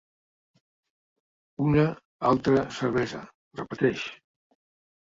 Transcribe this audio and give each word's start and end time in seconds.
Una, 1.67 1.85
altra, 2.33 2.67
cervesa, 2.81 3.25
repeteix. 3.63 4.09